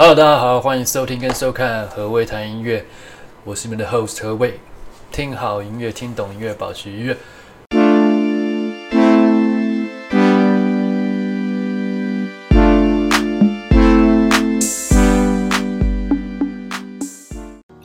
[0.00, 2.84] Hello，大家好，欢迎收听跟收看何谓谈音乐，
[3.42, 4.60] 我是你们的 host 何谓，
[5.10, 7.16] 听好音乐，听懂音乐，保持愉悦。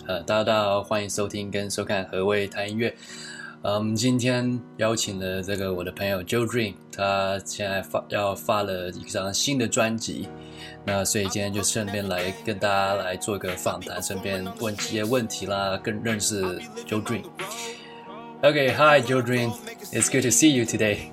[0.05, 2.95] 呃，大家大家好，欢迎收听跟收看何谓谈音乐。
[3.62, 10.28] 嗯，今天邀请了这个我的朋友 Joe Dream，他现在发要发了一张新的专辑，
[10.84, 16.42] 那所以今天就顺便来跟大家来做一个访谈，顺便问一些问题啦，更认识
[16.88, 19.52] Joe Dream。Okay, hi Joe Dream,
[19.92, 21.10] it's good to see you today.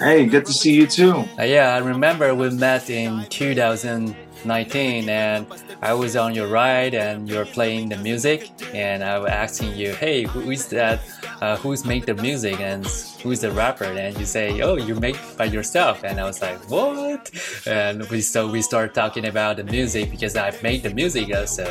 [0.00, 1.24] Hey, good to see you too.
[1.38, 5.46] Uh, yeah, I remember we met in 2019 and
[5.83, 9.93] I was on your ride and you're playing the music and I was asking you,
[9.93, 11.01] hey, who is that?
[11.41, 12.85] Uh, who's make the music and
[13.21, 13.83] who's the rapper?
[13.83, 16.05] And you say, oh, you make by yourself.
[16.05, 17.29] And I was like, what?
[17.67, 21.67] And we so we start talking about the music because I've made the music also.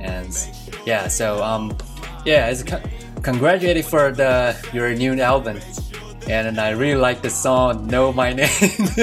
[0.00, 0.32] And
[0.86, 1.76] yeah, so um,
[2.24, 2.64] yeah, it's
[3.22, 5.60] congratulated for the your new album
[6.28, 8.48] and I really like the song "Know My Name."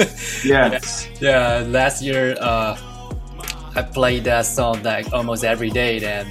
[0.44, 1.08] yes.
[1.20, 2.76] yeah, last year uh,
[3.78, 6.04] I play that song like almost every day.
[6.04, 6.28] And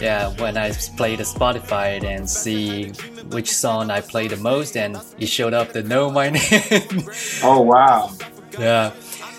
[0.00, 2.90] yeah, when I play the Spotify and see
[3.30, 7.06] which song I play the most, and it showed up the "Know My Name."
[7.44, 8.10] oh wow!
[8.58, 8.90] Yeah.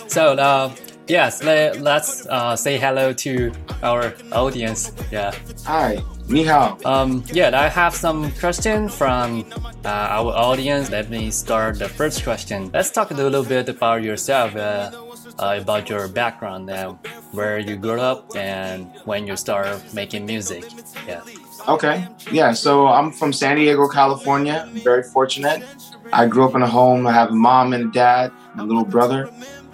[0.08, 0.72] So uh,
[1.08, 3.52] yes, let, us uh, say hello to
[3.83, 4.94] our audience.
[5.11, 5.35] Yeah.
[5.66, 6.02] Hi.
[6.30, 6.78] Ni hao.
[6.85, 9.44] Um, yeah, I have some questions from
[9.83, 10.89] uh, our audience.
[10.89, 12.72] Let me start the first question.
[12.73, 14.91] Let's talk a little bit about yourself, uh,
[15.39, 16.93] uh, about your background, uh,
[17.31, 20.65] where you grew up, and when you start making music.
[21.07, 21.21] Yeah.
[21.67, 22.07] Okay.
[22.31, 22.53] Yeah.
[22.53, 24.65] So I'm from San Diego, California.
[24.67, 25.63] I'm very fortunate.
[26.11, 27.07] I grew up in a home.
[27.07, 29.29] I have a mom and a dad, and a little brother,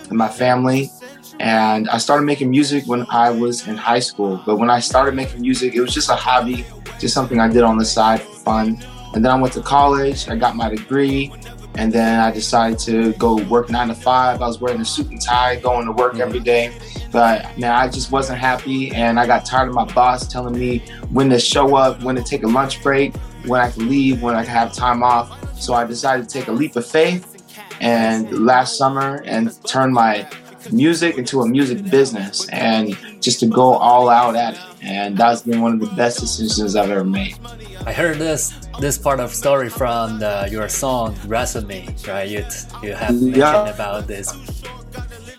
[0.09, 0.91] and my family.
[1.39, 4.41] And I started making music when I was in high school.
[4.45, 6.65] But when I started making music, it was just a hobby,
[6.99, 8.83] just something I did on the side for fun.
[9.14, 11.31] And then I went to college, I got my degree,
[11.75, 14.41] and then I decided to go work nine to five.
[14.41, 16.77] I was wearing a suit and tie, going to work every day.
[17.11, 20.80] But man, I just wasn't happy, and I got tired of my boss telling me
[21.11, 23.15] when to show up, when to take a lunch break,
[23.45, 25.35] when I could leave, when I could have time off.
[25.59, 27.35] So I decided to take a leap of faith
[27.81, 30.27] and last summer and turn my
[30.71, 34.61] music into a music business and just to go all out at it.
[34.81, 37.37] And that's been one of the best decisions I've ever made.
[37.86, 42.30] I heard this this part of story from the, your song "Resume," right?
[42.30, 42.45] You
[42.81, 43.69] you have mentioned yeah.
[43.69, 44.33] about this.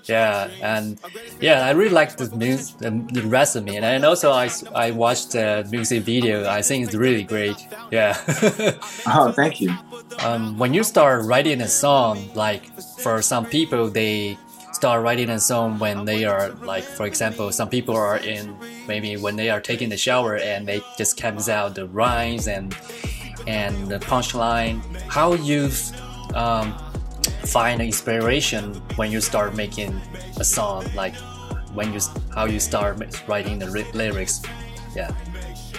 [0.04, 0.98] Yeah, and
[1.40, 5.66] yeah, I really like the music, the, the resume, and also I, I watched the
[5.70, 6.48] music video.
[6.48, 7.56] I think it's really great.
[7.92, 8.16] Yeah.
[9.06, 9.72] oh, thank you.
[10.18, 12.62] Um, when you start writing a song, like
[12.98, 14.36] for some people, they
[14.80, 18.56] start writing a song when they are like for example some people are in
[18.88, 22.74] maybe when they are taking the shower and they just comes out the rhymes and
[23.46, 24.80] and the punchline.
[25.06, 25.68] How you
[26.34, 26.72] um,
[27.44, 30.00] find inspiration when you start making
[30.38, 31.14] a song like
[31.74, 32.00] when you
[32.34, 32.96] how you start
[33.28, 34.40] writing the lyrics?
[34.96, 35.14] Yeah.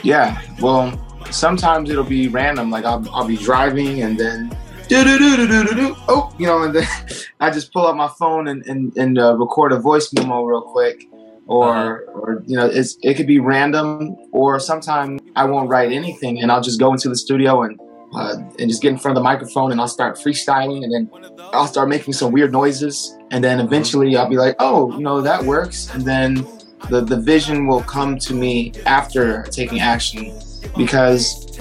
[0.04, 0.40] Yeah.
[0.60, 0.94] Well
[1.32, 4.56] sometimes it'll be random like I'll, I'll be driving and then
[4.92, 5.96] do do do do do do.
[6.10, 6.88] Oh, you know, and then
[7.40, 10.62] I just pull out my phone and and, and uh, record a voice memo real
[10.62, 11.06] quick,
[11.48, 12.20] or uh-huh.
[12.20, 16.52] or you know, it's it could be random, or sometimes I won't write anything and
[16.52, 17.80] I'll just go into the studio and.
[18.14, 21.10] Uh, and just get in front of the microphone and I'll start freestyling and then
[21.54, 25.22] I'll start making some weird noises and then eventually I'll be like, oh, you know,
[25.22, 25.90] that works.
[25.94, 26.46] And then
[26.90, 30.38] the, the vision will come to me after taking action
[30.76, 31.58] because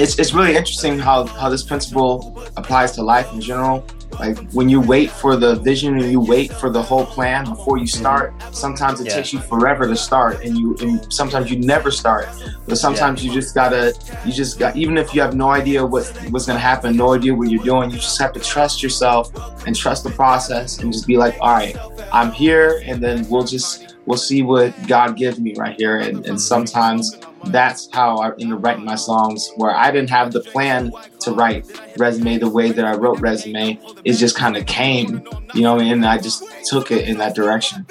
[0.00, 3.86] it's, it's really interesting how, how this principle applies to life in general.
[4.18, 7.78] Like when you wait for the vision and you wait for the whole plan before
[7.78, 8.00] you mm-hmm.
[8.00, 9.14] start, sometimes it yeah.
[9.14, 12.28] takes you forever to start and you and sometimes you never start.
[12.66, 13.30] But sometimes yeah.
[13.30, 13.94] you just gotta
[14.26, 17.34] you just got even if you have no idea what what's gonna happen, no idea
[17.34, 19.32] what you're doing, you just have to trust yourself
[19.66, 21.76] and trust the process and just be like, all right,
[22.12, 25.98] I'm here and then we'll just we'll see what God gives me right here.
[25.98, 30.32] And, and sometimes that's how I ended up writing my songs where I didn't have
[30.32, 31.66] the plan to write
[31.98, 33.80] resume the way that I wrote resume.
[34.04, 37.86] It just kind of came, you know, and I just took it in that direction.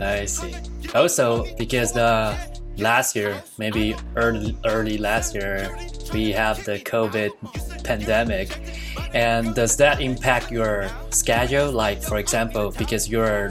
[0.00, 0.54] I see.
[0.94, 2.36] Oh, also, because the
[2.78, 5.76] last year, maybe early early last year,
[6.12, 7.30] we have the COVID
[7.84, 8.60] pandemic.
[9.14, 11.70] And does that impact your schedule?
[11.70, 13.50] Like, for example, because you're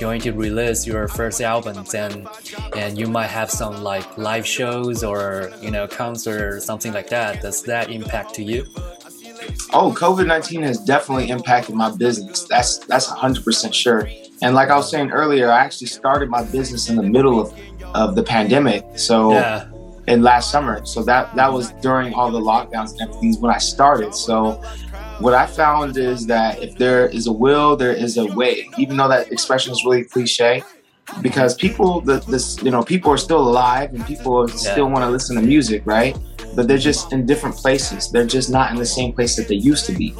[0.00, 2.26] going to release your first album and
[2.74, 7.10] and you might have some like live shows or you know concert or something like
[7.10, 8.64] that does that impact to you
[9.74, 14.08] oh covid-19 has definitely impacted my business that's that's 100% sure
[14.42, 17.52] And like I was saying earlier, I actually started my business in the middle of,
[17.94, 18.84] of the pandemic.
[18.96, 19.66] So Yeah.
[20.06, 20.84] in last summer.
[20.84, 24.14] So that that was during all the lockdowns and everything when I started.
[24.14, 24.60] So
[25.20, 28.68] what I found is that if there is a will, there is a way.
[28.78, 30.62] Even though that expression is really cliche,
[31.20, 35.10] because people, the this you know, people are still alive and people still want to
[35.10, 36.16] listen to music, right?
[36.56, 38.10] But they're just in different places.
[38.10, 40.14] They're just not in the same place that they used to be,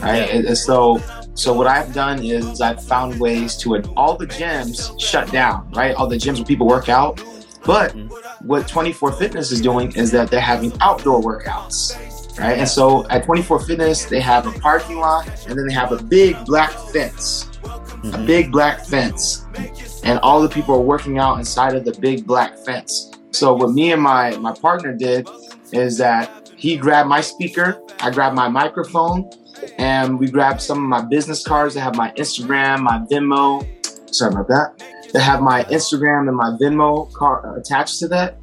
[0.00, 0.24] right?
[0.26, 0.34] Yeah.
[0.34, 1.00] And, and so.
[1.36, 5.94] So what I've done is I've found ways to all the gyms shut down, right?
[5.94, 7.22] All the gyms where people work out,
[7.64, 7.94] but
[8.40, 12.58] what 24 Fitness is doing is that they're having outdoor workouts, right?
[12.58, 16.02] And so at 24 Fitness, they have a parking lot and then they have a
[16.02, 18.26] big black fence, a Mhm.
[18.26, 19.44] big black fence.
[20.04, 23.10] And all the people are working out inside of the big black fence.
[23.32, 25.28] So what me and my, my partner did
[25.72, 29.28] is that he grabbed my speaker, I grabbed my microphone,
[29.78, 33.66] and we grabbed some of my business cards that have my Instagram, my Venmo,
[34.14, 38.38] sorry about that, that have my Instagram and my Venmo card attached to that.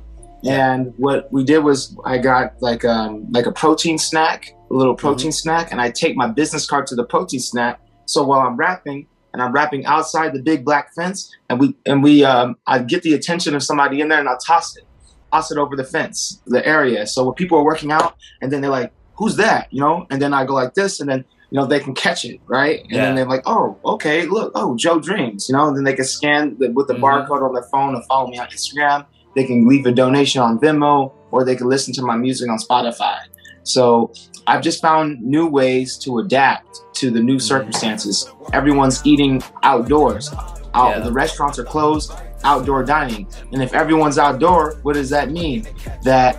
[0.46, 4.96] And what we did was I got like um like a protein snack, a little
[4.96, 7.80] protein snack, and I take my business card to the protein snack.
[8.06, 12.04] So while I'm rapping, and I'm rapping outside the big black fence, and we and
[12.04, 14.84] we um I get the attention of somebody in there, and I toss it,
[15.32, 17.08] toss it over the fence, the area.
[17.08, 20.22] So when people are working out, and then they're like, "Who's that?" You know, and
[20.22, 22.82] then I go like this, and then you know they can catch it, right?
[22.84, 23.02] And Yeah.
[23.06, 26.06] then they're like, "Oh, okay, look, oh Joe Dreamz," you know, and then they can
[26.06, 27.02] scan the, with the Mhm.
[27.02, 29.06] barcode on their phone and follow me on Instagram.
[29.36, 32.58] They can leave a donation on Venmo, or they can listen to my music on
[32.58, 33.16] Spotify.
[33.64, 34.12] So
[34.46, 38.30] I've just found new ways to adapt to the new circumstances.
[38.52, 40.32] Everyone's eating outdoors.
[40.76, 41.00] Out, Yeah.
[41.00, 42.12] The restaurants are closed,
[42.44, 43.26] outdoor dining.
[43.52, 45.66] And if everyone's outdoor, what does that mean?
[46.04, 46.36] That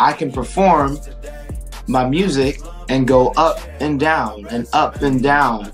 [0.00, 0.98] I can perform
[1.88, 5.72] my music and go up and down and up and down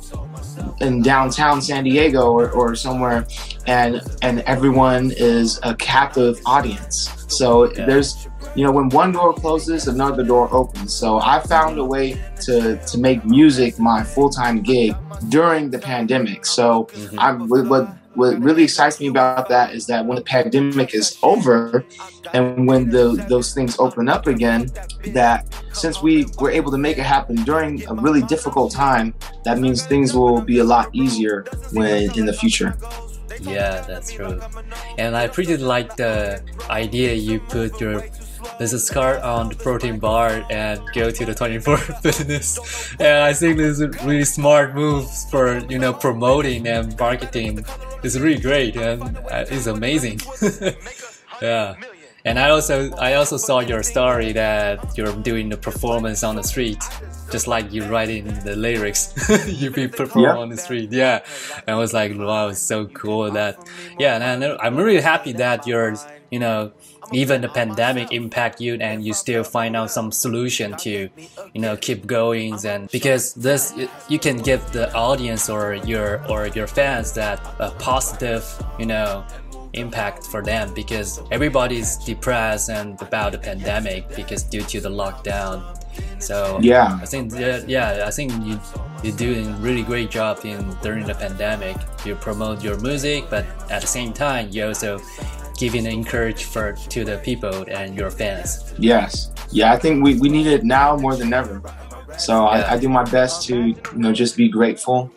[0.81, 3.27] in downtown San Diego or, or somewhere
[3.67, 7.09] and and everyone is a captive audience.
[7.29, 7.87] So Yeah.
[7.87, 10.95] there's you know when one door closes another door opens.
[10.95, 14.95] So I found a way to to make music my full-time gig
[15.29, 16.47] during the pandemic.
[16.47, 17.15] So Mhm.
[17.19, 17.89] I'm what,
[18.19, 21.85] what really excites me about that is that when the pandemic is over
[22.33, 24.69] and when the those things open up again
[25.07, 29.59] that since we were able to make it happen during a really difficult time that
[29.59, 32.77] means things will be a lot easier when in the future
[33.41, 34.41] Yeah, that's true.
[34.99, 38.03] And I pretty like the idea you put your
[38.59, 42.59] business scar on the protein bar and go to the 24 fitness.
[43.01, 47.65] And I think this is a really smart move for, you know, promoting and marketing.
[48.03, 50.21] It's really great and uh, it's amazing.
[51.43, 51.75] yeah.
[52.25, 56.43] And I also I also saw your story that you're doing the performance on the
[56.43, 56.83] street,
[57.31, 59.15] just like you write in the lyrics.
[59.47, 60.37] you be perform Yeah.
[60.37, 61.21] on the street, yeah.
[61.67, 63.57] And I was like, wow, it's so cool that,
[63.99, 64.17] yeah.
[64.21, 65.95] And I- I'm really happy that you're,
[66.31, 66.73] you know,
[67.13, 71.09] even the pandemic impact you and you still find out some solution to,
[71.55, 73.73] you know, keep going and because this
[74.09, 78.45] you can give the audience or your or your fans that a positive,
[78.79, 79.25] you know,
[79.73, 85.63] impact for them because everybody's depressed and about the pandemic because due to the lockdown.
[86.19, 88.61] So yeah I think yeah, yeah I think you
[89.03, 91.77] you're doing really great job in during the pandemic.
[92.05, 95.01] You promote your music, but at the same time you also
[95.59, 98.75] giving encourage for to the people and your fans.
[98.79, 101.61] yes yeah i think we, we need it now more than ever
[102.17, 102.49] so Yeah.
[102.55, 105.11] I, I do my best to you know just be grateful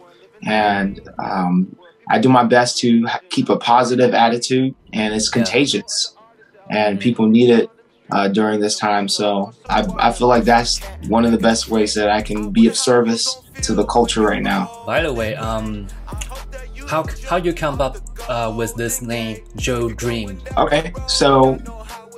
[0.48, 1.54] and um,
[2.10, 2.90] i do my best to
[3.30, 5.38] keep a positive attitude and it's Yeah.
[5.44, 6.16] contagious
[6.70, 7.70] and people need it
[8.12, 11.94] uh, during this time so I, I feel like that's one of the best ways
[11.94, 13.26] that i can be of service
[13.66, 15.88] to the culture right now By the way, um,
[16.88, 17.98] how how you come up
[18.30, 20.42] uh, with this name Joe Dream?
[20.58, 21.60] Okay, so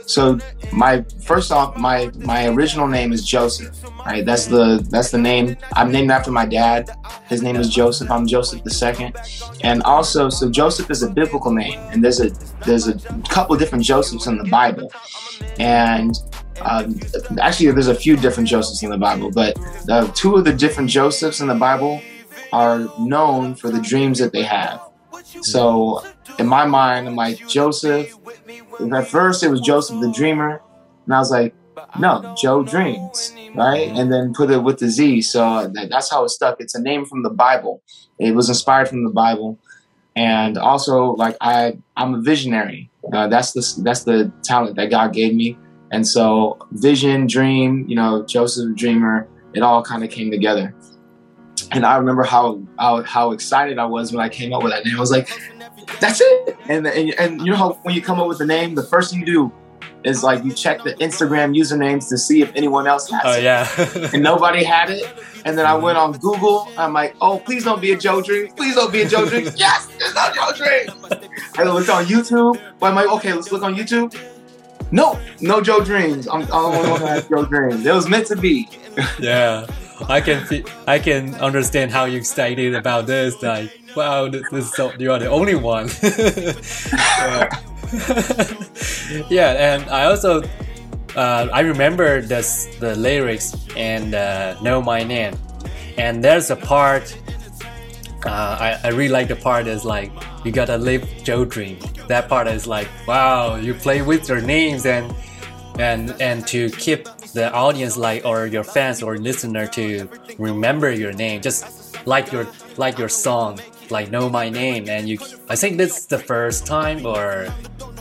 [0.05, 0.37] so
[0.71, 3.75] my first off, my my original name is Joseph.
[4.05, 5.57] Right, that's the that's the name.
[5.73, 6.89] I'm named after my dad.
[7.27, 8.11] His name is Joseph.
[8.11, 9.15] I'm Joseph the second,
[9.63, 12.31] and also so Joseph is a biblical name, and there's a
[12.65, 12.97] there's a
[13.29, 14.91] couple different Josephs in the Bible,
[15.59, 16.15] and.
[16.61, 16.99] Um,
[17.41, 19.55] actually, there's a few different Josephs in the Bible, but
[19.85, 21.99] the two of the different Josephs in the Bible
[22.53, 24.79] are known for the dreams that they have.
[25.41, 26.05] So
[26.37, 28.15] in my mind, I'm like Joseph.
[28.79, 30.61] At first, it was Joseph the Dreamer,
[31.05, 31.55] and I was like,
[31.99, 33.89] no, Joe Dreamz, right?
[33.89, 35.21] And then put it with the Z.
[35.23, 36.57] So that's how it stuck.
[36.59, 37.81] It's a name from the Bible.
[38.19, 39.57] It was inspired from the Bible,
[40.15, 42.91] and also like I, I'm a visionary.
[43.11, 45.57] Uh, that's the that's the talent that God gave me,
[45.91, 50.75] and so vision, dream, you know, Joseph the Dreamer, it all kind of came together.
[51.75, 54.85] And I remember how, how how excited I was when I came up with that
[54.85, 54.95] name.
[54.95, 55.29] I was like,
[55.99, 58.75] "That's it!" And and, and you know how when you come up with a name,
[58.75, 59.51] the first thing you do
[60.03, 63.43] is like you check the Instagram usernames to see if anyone else has Oh it.
[63.43, 64.09] yeah.
[64.13, 65.05] And nobody had it.
[65.45, 65.83] And then I mm-hmm.
[65.83, 66.69] went on Google.
[66.77, 68.51] I'm like, oh, please don't be a Joe Dream.
[68.53, 69.49] Please don't be a Joe Dream.
[69.55, 71.21] yes, there's no Joe Dream.
[71.57, 72.59] I looked on YouTube.
[72.79, 74.17] Well, I'm like, okay, let's look on YouTube.
[74.91, 76.27] No, no Joe Dreamz.
[76.31, 77.85] I'm, I'm the only one who has Joe Dreamz.
[77.85, 78.69] It was meant to be.
[79.19, 79.67] yeah.
[80.07, 83.41] I can fe- I can understand how you excited about this.
[83.41, 85.89] Like, wow, this, is so, you are the only one.
[86.03, 87.49] yeah.
[89.29, 90.43] yeah, and I also
[91.15, 95.35] uh, I remember this the lyrics and uh, know my name,
[95.97, 97.15] and there's a part
[98.25, 100.11] uh, I, I really like the part is like
[100.43, 101.77] you gotta live Joe dream.
[102.07, 105.13] That part is like wow, you play with your names and
[105.79, 111.13] and and to keep the audience like or your fans or listener to remember your
[111.13, 112.47] name, just like your
[112.77, 113.59] like your song,
[113.89, 115.17] like know my name, and you.
[115.49, 117.47] I think this is the first time or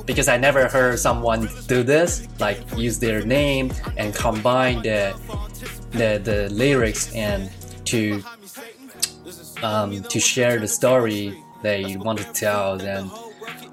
[0.06, 5.14] because I never heard someone do this, like use their name and combine the
[5.92, 7.50] the, the lyrics and
[7.86, 8.22] to
[9.62, 12.80] um, to share the story they want to tell.
[12.80, 13.10] And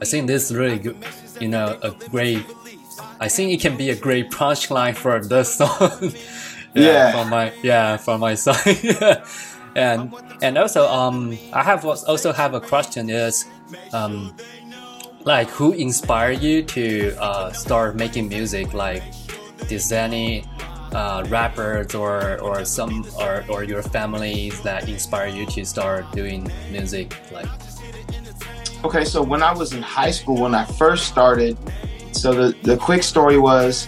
[0.01, 0.97] I think this is really good,
[1.39, 2.45] you know, a great.
[3.19, 6.13] I think it can be a great punchline for this song.
[6.75, 7.11] Yeah.
[7.11, 9.23] from my yeah from my side.
[9.75, 13.45] And and also um I have also have a question is
[13.91, 14.35] um
[15.25, 19.03] like who inspired you to uh, start making music like
[19.69, 20.45] is any
[20.93, 26.51] uh, rappers or or some or, or your families that inspire you to start doing
[26.71, 27.49] music like
[28.85, 31.57] Okay, so when I was in high school, when I first started,
[32.21, 33.88] so the, the quick story was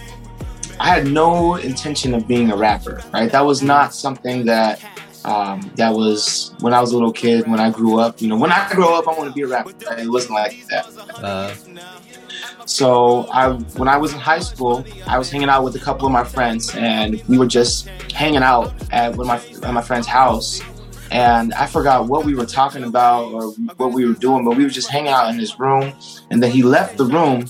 [0.80, 3.30] I had no intention of being a rapper, right?
[3.30, 4.80] That was not something that
[5.24, 8.20] um, that was when I was a little kid, when I grew up.
[8.20, 9.72] You know, when I grow up, I want to be a rapper.
[9.88, 10.00] Right?
[10.00, 10.86] It wasn't like that.
[11.22, 11.54] uh,
[12.66, 16.06] So I, when I was in high school, I was hanging out with a couple
[16.06, 19.82] of my friends, and we were just hanging out at one of my at my
[19.82, 20.60] friend's house.
[21.10, 24.64] And I forgot what we were talking about or what we were doing, but we
[24.64, 25.92] were just hanging out in his room.
[26.30, 27.44] And then he left the room,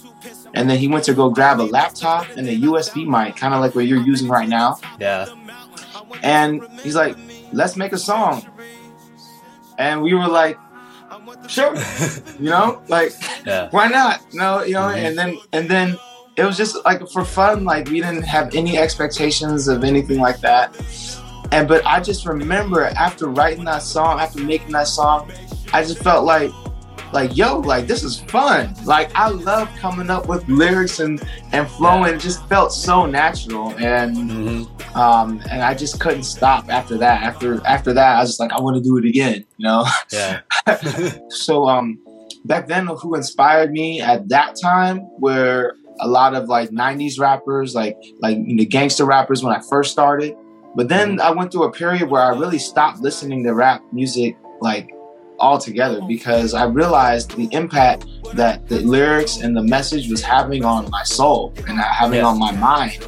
[0.54, 3.61] and then he went to go grab a laptop and a USB mic, kind of
[3.61, 4.78] like what you're using right now.
[5.00, 5.26] yeah
[6.23, 7.16] And he's like,
[7.52, 8.47] "Let's make a song."
[9.78, 10.59] And we were like,
[11.49, 11.75] "Sure,"
[12.40, 13.12] you know, like
[13.47, 14.21] yeah why not?
[14.32, 14.97] No, you know, Mhm.
[15.04, 15.97] and then and then
[16.37, 17.64] it was just like for fun.
[17.64, 20.75] Like we didn't have any expectations of anything like that.
[21.50, 25.30] And but I just remember after writing that song, after making that song,
[25.73, 26.50] I just felt like
[27.12, 28.75] like yo, like this is fun.
[28.85, 32.14] Like I love coming up with lyrics and and flowing.
[32.14, 34.62] It just felt so natural and hmm
[34.95, 37.23] um and I just couldn't stop after that.
[37.23, 39.87] After after that, I was just like I want to do it again, you know.
[40.12, 40.40] yeah
[41.28, 41.99] so um
[42.45, 47.75] back then who inspired me at that time were a lot of like 90s rappers
[47.75, 50.35] like like you know, gangster rappers when i first started
[50.75, 54.37] but then i went through a period where i really stopped listening to rap music
[54.61, 54.90] like
[55.42, 60.88] altogether because i realized the impact that the lyrics and the message was having on
[60.90, 63.06] my soul and having on my mind.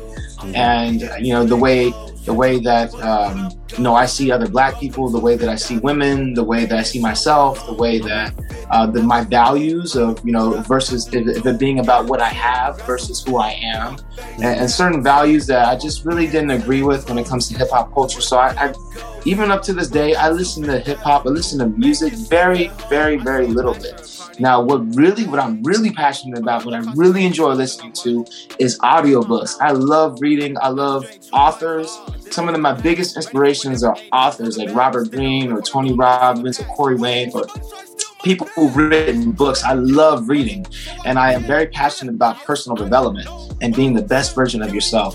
[0.54, 1.90] And you know the way
[2.24, 5.56] the way that um, you know I see other black people, the way that I
[5.56, 8.34] see women, the way that I see myself, the way that
[8.70, 13.22] uh, the, my values of you know versus it being about what I have versus
[13.24, 13.96] who I am,
[14.36, 17.58] and, and certain values that I just really didn't agree with when it comes to
[17.58, 18.20] hip hop culture.
[18.20, 18.74] So I, I
[19.26, 22.68] even up to this day, I listen to hip hop, I listen to music very,
[22.90, 24.10] very, very little bit.
[24.38, 28.26] Now, what really, what I'm really passionate about, what I really enjoy listening to,
[28.58, 29.56] is audiobooks.
[29.60, 30.56] I love reading.
[30.60, 31.98] I love authors.
[32.30, 33.16] Some of the, my biggest
[33.66, 37.46] inspirations are authors like Robert Greene or Tony Robbins or Corey Wayne or
[38.22, 39.62] people who've written books.
[39.64, 40.66] I love reading,
[41.04, 43.28] and I am very passionate about personal development
[43.60, 45.14] and being the best version of yourself.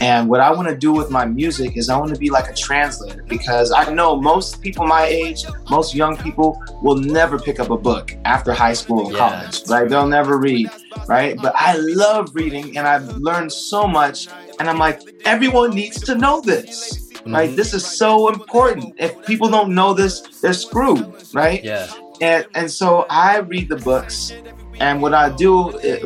[0.00, 2.48] And what I want to do with my music is I want to be like
[2.48, 7.60] a translator because I know most people my age, most young people will never pick
[7.60, 9.18] up a book after high school or Yeah.
[9.18, 9.88] college, right?
[9.88, 10.70] They'll never read,
[11.08, 11.40] right?
[11.40, 14.28] But I love reading and I've learned so much.
[14.58, 17.50] And I'm like, everyone needs to know this, right?
[17.50, 17.56] Mhm.
[17.56, 18.94] This is so important.
[18.98, 21.62] If people don't know this, they're screwed, right?
[21.64, 21.86] yeah
[22.20, 24.32] and and so I read the books,
[24.78, 25.52] and what I do,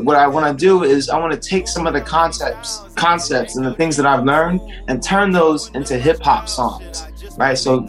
[0.09, 3.57] what I want to do is I want to take some of the concepts, concepts,
[3.57, 7.07] and the things that I've learned, and turn those into hip hop songs,
[7.37, 7.57] right?
[7.59, 7.87] So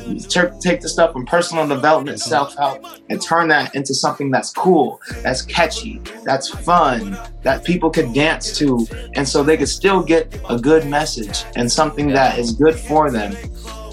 [0.59, 5.01] take the stuff from personal development, self help, and turn that into something that's cool,
[5.21, 8.85] that's catchy, that's fun, that people could dance to,
[9.15, 13.11] and so they could still get a good message and something that is good for
[13.11, 13.35] them.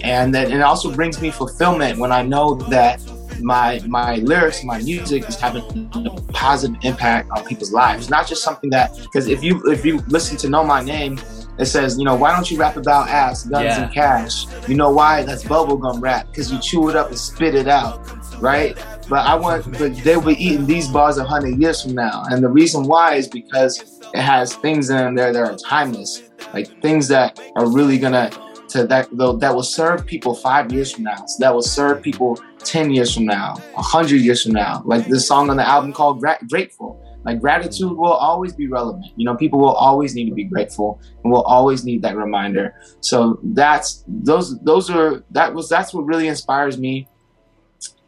[0.05, 3.01] and then it also brings me fulfillment when I know that
[3.41, 5.63] my my lyrics, my music is having
[5.95, 8.11] a positive impact on people's lives.
[8.11, 11.19] Not just something that because if you if you listen to Know My Name,
[11.63, 13.85] it says, you know, why don't you rap about ass, guns, yeah.
[13.85, 14.47] and cash?
[14.69, 15.23] You know why?
[15.23, 18.01] That's bubblegum rap because you chew it up and spit it out,
[18.43, 18.77] right?
[19.09, 22.43] But I want, but they'll be eating these bars a hundred years from now, and
[22.43, 27.09] the reason why is because it has things in there that are timeless, like things
[27.09, 28.31] that are really gonna
[28.69, 32.39] to that that will serve people five years from now, so that will serve people
[32.59, 34.83] ten years from now, hundred years from now.
[34.85, 39.07] Like this song on the album called "Grateful." Like gratitude will always be relevant.
[39.17, 42.75] You know, people will always need to be grateful and will always need that reminder.
[43.01, 47.09] So that's those those are that was that's what really inspires me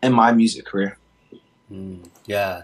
[0.02, 0.98] in my music career.
[1.70, 2.62] Mm, yeah,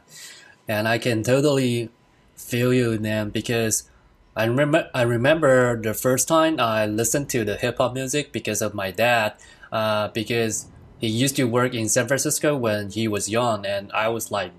[0.68, 1.90] and I can totally
[2.36, 3.88] feel you, man, because
[4.36, 8.60] I remember I remember the first time I listened to the hip hop music because
[8.62, 9.34] of my dad,
[9.72, 10.66] uh, because
[10.98, 14.52] he used to work in San Francisco when he was young, and I was like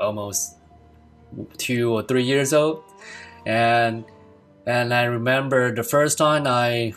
[0.00, 0.56] almost
[1.58, 2.82] two or three years old,
[3.46, 4.04] and
[4.66, 6.94] and I remember the first time I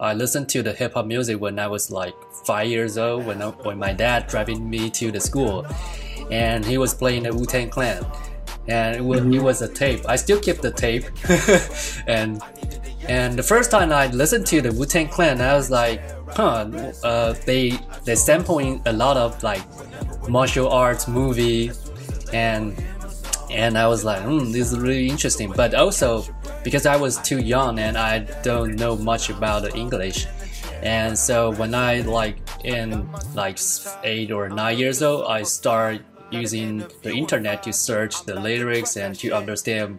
[0.00, 2.14] I listened to the hip hop music when I was like
[2.46, 5.66] five years old when when my dad driving me to the school,
[6.30, 8.06] and he was playing the Wu Tang Clan,
[8.68, 10.00] and it was, it was a tape.
[10.06, 11.04] I still keep the tape,
[12.06, 12.40] and
[13.08, 16.70] and the first time I listened to the Wu Tang Clan, I was like, huh,
[17.02, 19.62] uh, they they sampling a lot of like
[20.28, 21.72] martial arts movie,
[22.32, 22.76] and
[23.50, 25.52] and I was like, hmm, this is really interesting.
[25.52, 26.24] But also
[26.64, 30.26] because I was too young and I don't know much about English,
[30.82, 33.58] and so when I like in like
[34.04, 39.14] eight or nine years old, I start using the internet to search the lyrics and
[39.18, 39.98] to understand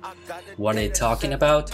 [0.58, 1.72] what they're talking about.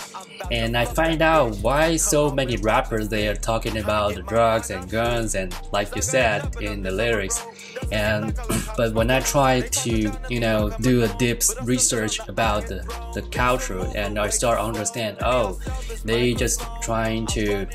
[0.52, 4.90] And I find out why so many rappers they are talking about the drugs and
[4.90, 7.44] guns and like you said in the lyrics.
[7.92, 8.34] And
[8.78, 13.86] but when I try to you know do a deep research about the, the culture
[13.96, 15.60] and I start understand oh
[16.04, 17.68] they just trying to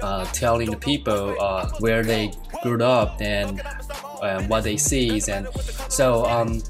[0.00, 3.62] uh, telling the people uh, where they grew up and
[4.22, 5.48] and what they see and
[5.88, 6.62] so um,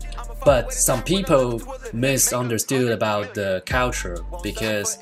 [0.44, 1.60] but some people
[1.92, 4.98] misunderstood about the culture because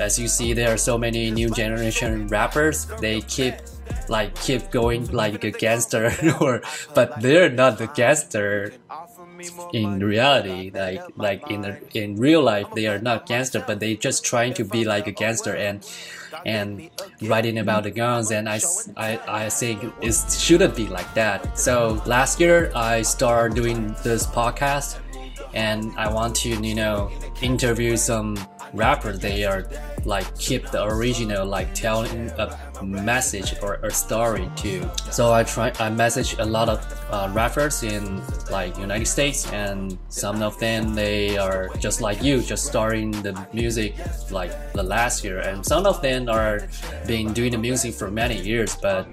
[0.00, 2.86] as you see there are so many new generation rappers.
[3.00, 3.54] They keep
[4.08, 6.62] like keep going like a gangster or
[6.94, 8.72] but they're not the gangster
[9.72, 13.94] in reality like like in the, in real life they are not gangster but they
[13.96, 15.86] just trying to be like a gangster and
[16.44, 16.90] and
[17.22, 18.60] writing about the guns and I,
[18.96, 21.58] I, I think it shouldn't be like that.
[21.58, 24.98] So last year I started doing this podcast
[25.54, 28.36] and I want to you know interview some
[28.72, 29.68] rappers they are
[30.04, 35.72] like keep the original like telling a message or a story too so i try
[35.80, 36.78] i message a lot of
[37.10, 42.42] uh, rappers in like united states and some of them they are just like you
[42.42, 43.94] just starting the music
[44.30, 45.40] like the last year.
[45.40, 46.68] And some of them are
[47.06, 49.06] been doing the music for many years but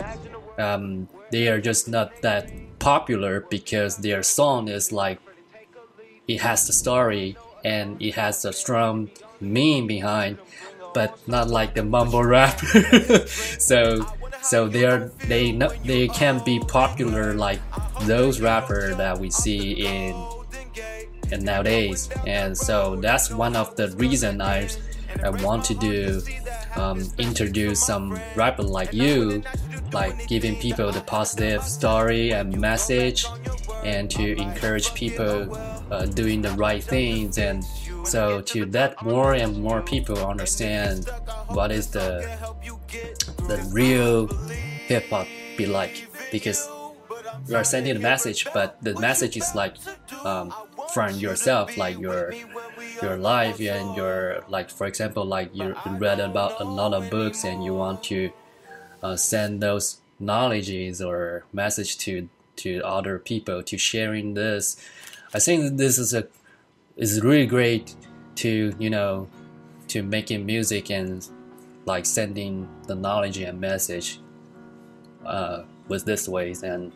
[0.57, 5.19] um, they are just not that popular because their song is like
[6.27, 9.09] it has the story and it has the strong
[9.43, 10.37] meaning behind
[10.93, 12.59] but not like the mumble rap.
[13.27, 14.05] so
[14.41, 17.59] so they are they no, they can't be popular like
[18.01, 20.15] those rappers that we see in
[21.31, 22.09] and nowadays.
[22.27, 24.69] And so that's one of the reason I
[25.23, 26.21] I want to do
[26.75, 29.43] um, introduce some rapper like you,
[29.91, 33.25] like giving people the positive story and message,
[33.83, 35.55] and to encourage people
[35.91, 37.63] uh, doing the right things and
[38.03, 41.09] so to let more and more people understand
[41.47, 42.27] what is the
[43.47, 44.27] the real
[44.87, 46.69] hip hop be like, because
[47.47, 49.75] you are sending a message, but the message is like
[50.23, 50.53] um,
[50.93, 52.33] from yourself, like your
[53.01, 57.43] your life and your like for example, like you read about a lot of books
[57.43, 58.31] and you want to
[59.01, 64.77] uh, send those knowledges or message to to other people to sharing this.
[65.33, 66.27] I think this is a
[66.97, 67.95] it's really great
[68.35, 69.27] to you know
[69.87, 71.27] to making music and
[71.85, 74.19] like sending the knowledge and message
[75.25, 76.91] uh, with this ways and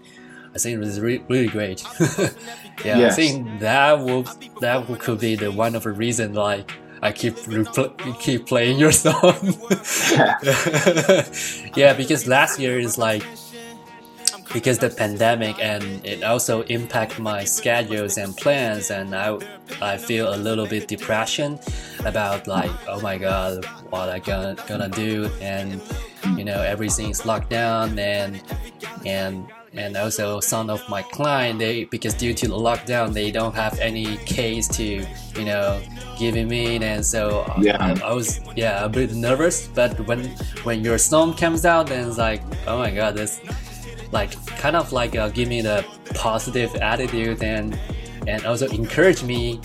[0.56, 1.84] I think it's re- really great.
[2.84, 3.14] yeah, yes.
[3.14, 4.24] I think that will
[4.62, 8.80] that will, could be the one of the reason like I keep repl- keep playing
[8.80, 9.54] your song.
[11.76, 13.24] yeah, because last year is like
[14.54, 19.38] because the pandemic and it also impact my schedules and plans and I,
[19.82, 21.60] I feel a little bit depression
[22.06, 25.82] about like oh my god what I gonna, gonna do and
[26.38, 28.42] you know everything's locked down and
[29.06, 33.54] and and also some of my client they because due to the lockdown they don't
[33.54, 35.82] have any case to you know
[36.18, 37.78] giving me and so Yeah.
[37.80, 40.26] I, I was yeah a bit nervous but when
[40.64, 43.40] when your song comes out then it's like oh my god this
[44.12, 47.78] like kind of like uh, give me the positive attitude and
[48.28, 49.60] and also encourage me.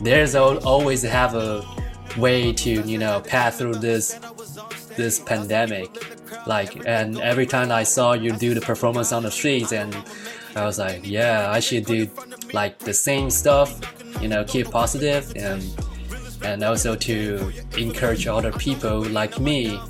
[0.00, 1.64] There's always have a
[2.16, 4.18] way to you know pass through this
[4.96, 5.90] this pandemic.
[6.46, 9.94] Like and every time i saw you do the performance on the streets and
[10.56, 12.08] i was like yeah i should do
[12.54, 13.80] like the same stuff
[14.22, 15.62] you know keep positive and
[16.42, 19.80] and also to encourage other people like me.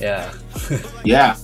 [0.00, 0.32] Yeah.
[1.04, 1.36] Yeah,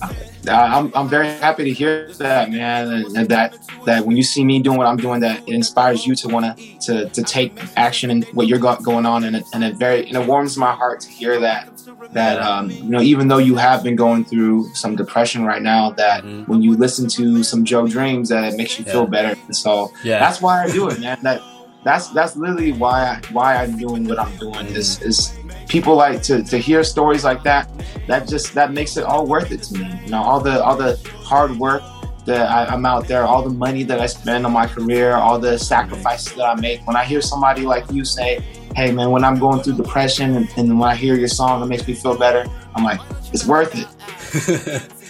[0.47, 3.53] Uh, I'm, I'm very happy to hear that, man, and, and that
[3.85, 6.57] that when you see me doing what I'm doing, that it inspires you to want
[6.81, 10.07] to to take action in what you're got going on, and it, and it very
[10.07, 11.67] and it warms my heart to hear that
[12.13, 15.91] that um, you know even though you have been going through some depression right now,
[15.91, 16.47] that Mhm.
[16.47, 19.35] when you listen to some Joe Dreamz, that it makes you feel better.
[19.47, 21.17] And so yeah that's why I do it, man.
[21.21, 21.41] That
[21.83, 24.67] that's that's literally why I, why I'm doing what I'm doing.
[24.67, 27.69] Is is people like to, to hear stories like that.
[28.07, 30.01] That just that makes it all worth it to me.
[30.03, 31.81] You know, all the all the hard work
[32.25, 35.39] that I, I'm out there, all the money that I spend on my career, all
[35.39, 36.85] the sacrifices that I make.
[36.85, 38.43] When I hear somebody like you say,
[38.75, 41.65] "Hey, man, when I'm going through depression, and, and when I hear your song, it
[41.65, 42.99] makes me feel better," I'm like,
[43.33, 44.91] it's worth it.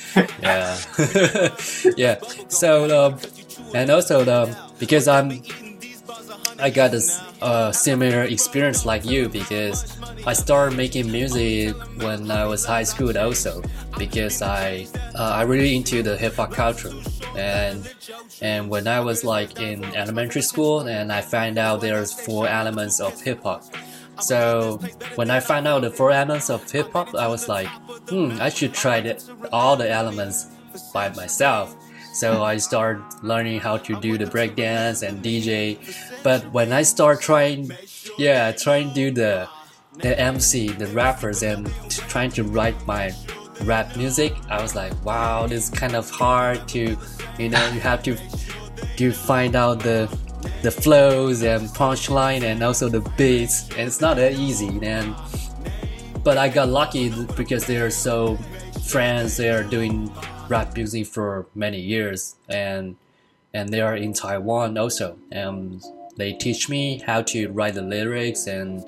[0.41, 0.77] yeah
[1.97, 3.17] yeah so um,
[3.73, 5.41] and also um, because i'm
[6.61, 7.01] i got a
[7.41, 13.17] uh, similar experience like you because i started making music when i was high school
[13.17, 13.61] also
[13.97, 16.93] because i uh, i really into the hip-hop culture
[17.35, 17.93] and
[18.41, 22.99] and when i was like in elementary school and i find out there's four elements
[22.99, 23.63] of hip-hop
[24.21, 24.79] so
[25.15, 27.67] when I found out the four elements of hip hop, I was like,
[28.09, 30.47] hmm, I should try the, all the elements
[30.93, 31.75] by myself.
[32.13, 35.77] So I started learning how to do the breakdance and DJ.
[36.23, 37.71] But when I start trying,
[38.17, 39.47] yeah, trying to do the
[39.97, 43.11] the MC, the rappers, and trying to write my
[43.63, 46.95] rap music, I was like, wow, this is kind of hard to,
[47.37, 48.15] you know, you have to
[48.97, 50.07] to find out the
[50.61, 55.15] the flows and punchline and also the beats and it's not that easy and
[56.23, 58.37] but i got lucky because they're so
[58.91, 60.11] friends they are doing
[60.49, 62.97] rap music for many years and
[63.53, 65.81] and they are in taiwan also and
[66.17, 68.83] they teach me how to write the lyrics and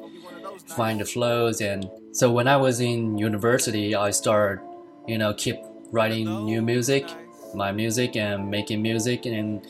[0.76, 4.62] find the flows and so when i was in university i started
[5.08, 5.58] you know keep
[5.92, 7.08] writing new music
[7.54, 9.66] my music and making music and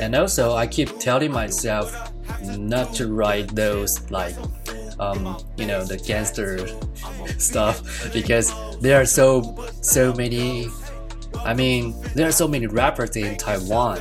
[0.00, 4.34] and also I keep telling myself not to write those like
[4.98, 6.66] um, you know the gangster
[7.38, 10.68] stuff because there are so so many
[11.44, 14.00] I mean there are so many rappers in Taiwan.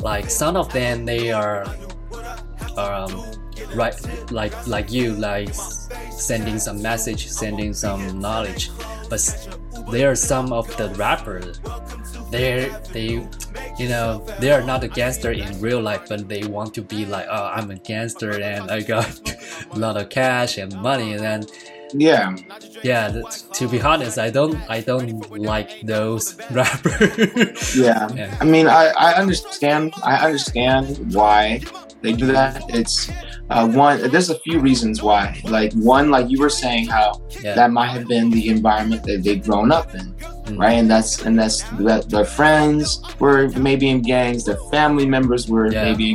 [0.00, 1.64] Like some of them they are
[2.76, 3.24] um,
[3.74, 3.94] right
[4.30, 5.54] like like you like
[6.10, 8.70] sending some message sending some knowledge.
[9.08, 9.20] But
[9.90, 11.60] there are some of the rappers
[12.30, 13.26] they they
[13.78, 17.04] you know they are not a gangster in real life but they want to be
[17.04, 19.06] like oh i'm a gangster and i got
[19.72, 21.46] a lot of cash and money and then
[21.96, 22.36] Yeah,
[22.82, 23.22] yeah
[23.58, 28.08] to be honest i don't i don't like those rappers yeah.
[28.14, 28.36] Yeah.
[28.40, 29.92] I mean, I, I understand.
[30.02, 31.60] I understand why
[32.02, 32.62] they do that.
[32.68, 33.10] It's
[33.50, 34.10] uh, one.
[34.10, 35.40] There's a few reasons why.
[35.44, 39.22] Like one, like you were saying, how yeah that might have been the environment that
[39.24, 40.58] they've grown up in, Mm.
[40.60, 40.76] right?
[40.82, 45.72] And that's and that's that their friends were maybe in gangs, their family members were
[45.72, 45.84] Yeah.
[45.84, 46.10] maybe.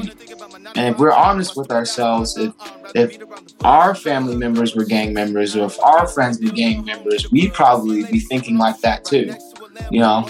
[0.75, 2.53] And if we're honest with ourselves, if
[2.95, 3.17] if
[3.63, 8.03] our family members were gang members, or if our friends were gang members, we'd probably
[8.05, 9.34] be thinking like that too.
[9.91, 10.29] You know,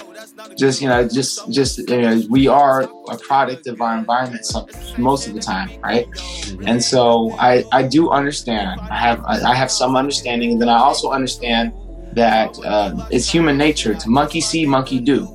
[0.58, 4.66] just you know, just just you know, we are a product of our environment some,
[4.98, 6.08] most of the time, right?
[6.10, 6.64] Mhm.
[6.68, 8.80] And so I, I do understand.
[8.90, 11.74] I have I, I have some understanding, and then I also understand
[12.14, 15.28] that uh, it's human nature to monkey see, monkey do,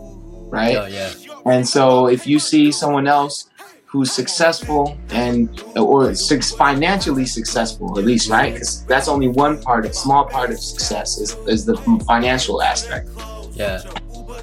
[0.50, 0.76] right?
[0.76, 1.12] oh yeah
[1.46, 3.48] And so if you see someone else
[3.94, 8.52] who's successful and or su- financially successful, at least, right?
[8.52, 13.08] Because that's only one part, a small part of success is, is the financial aspect.
[13.52, 13.80] yeah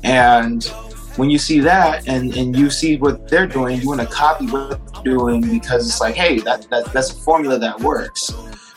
[0.06, 0.64] And
[1.18, 4.46] when you see that and, and you see what they're doing, you want to copy
[4.46, 8.32] what they're doing because it's like, hey, that, that that's a formula that works,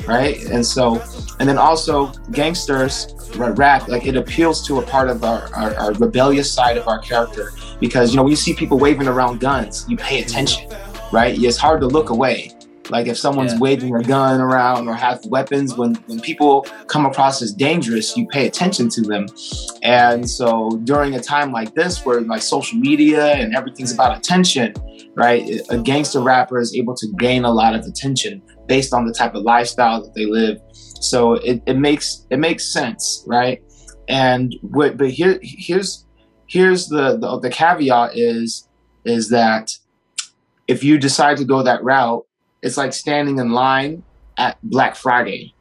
[0.06, 0.42] right?
[0.46, 1.02] And so,
[1.40, 5.92] and then also gangsters rap, like it appeals to a part of our, our, our
[5.94, 9.84] rebellious side of our character because, you know, when you see people waving around guns,
[9.88, 10.70] you pay attention,
[11.12, 11.36] right?
[11.36, 12.52] It's hard to look away.
[12.90, 13.60] Like if someone's Yeah.
[13.60, 18.26] waving a gun around or have weapons, when when people come across as dangerous, you
[18.26, 19.26] pay attention to them.
[19.82, 24.74] And so during a time like this, where like social media and everything's about attention,
[25.14, 25.60] right?
[25.70, 29.35] A gangster rapper is able to gain a lot of attention based on the type
[29.35, 30.59] of lifestyle that they live.
[31.00, 33.61] So it, it makes it makes sense, right?
[34.09, 36.07] And what, but here here's
[36.46, 38.68] here's the, the the caveat is
[39.05, 39.70] is that
[40.66, 42.24] if you decide to go that route,
[42.62, 44.05] it's like standing in line
[44.38, 45.55] at Black Friday,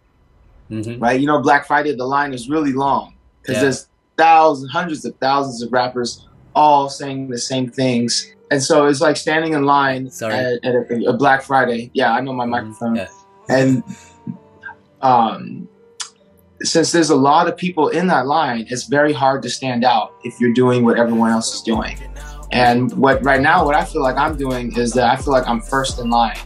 [0.70, 1.20] hmm right?
[1.20, 3.62] You know, Black Friday the line is really long because Yeah.
[3.64, 3.88] there's
[4.18, 8.26] thousands, hundreds of thousands of rappers all saying the same things.
[8.54, 10.36] And so it's like standing in line Sorry.
[10.36, 11.90] at, at a, a Black Friday.
[11.94, 13.08] Yeah, I know my microphone Yeah.
[13.50, 13.84] and
[15.02, 15.68] um,
[16.62, 20.14] since there's a lot of people in that line, it's very hard to stand out
[20.24, 21.98] if you're doing what everyone else is doing.
[22.52, 25.48] And what right now, what I feel like I'm doing is that I feel like
[25.48, 26.38] I'm first in line,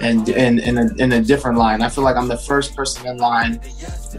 [0.00, 1.82] and in in a, in a different line.
[1.82, 3.60] I feel like I'm the first person in line,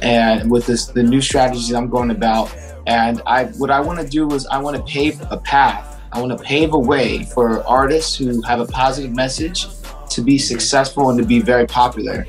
[0.04, 2.56] and with this the new strategies I'm going about.
[2.86, 5.94] And I what I want to do is I want to pave a path.
[6.15, 9.67] I want to pave a way for artists who have a positive message
[10.12, 12.25] to be successful and to be very popular.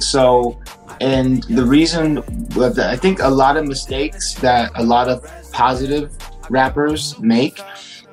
[0.00, 0.58] So,
[1.02, 2.22] and the reason
[2.58, 6.10] I think a lot of mistakes that a lot of positive
[6.48, 7.60] rappers make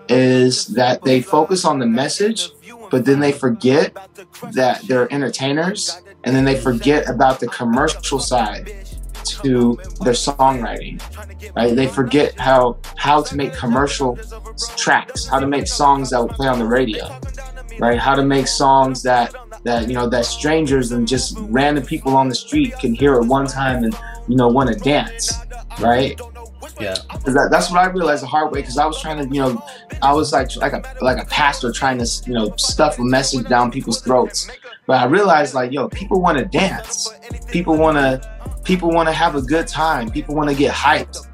[0.09, 2.49] is that they focus on the message,
[2.91, 3.95] but then they forget
[4.51, 8.84] that they're entertainers, and then they forget about the commercial side
[9.25, 11.01] to their songwriting.
[11.55, 11.75] Right?
[11.75, 14.17] They forget how how to make commercial
[14.77, 17.19] tracks, how to make songs that will play on the radio,
[17.79, 17.99] right?
[17.99, 19.33] How to make songs that
[19.63, 23.25] that you know that strangers and just random people on the street can hear at
[23.25, 25.33] one time and you know want to dance,
[25.79, 26.19] right?
[26.79, 26.95] Yeah.
[27.25, 29.63] That, that's what I realized the hard way because I was trying to, you know,
[30.01, 33.47] I was like like a like a pastor trying to, you know, stuff a message
[33.47, 34.49] down people's throats.
[34.85, 37.09] But I realized like, yo, people want to dance.
[37.49, 38.34] People want to
[38.65, 40.09] people want to have a good time.
[40.09, 41.27] People want to get hyped.